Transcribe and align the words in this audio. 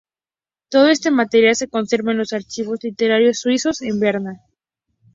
Todo 0.69 0.87
este 0.87 1.11
material 1.11 1.55
se 1.55 1.67
conserva 1.67 2.11
en 2.11 2.17
los 2.17 2.33
Archivos 2.33 2.79
Literarios 2.81 3.37
Suizos, 3.37 3.83
en 3.83 3.99
Berna. 3.99 4.41